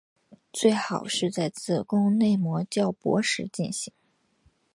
[0.51, 3.93] 最好是在子宫内膜较薄时进行。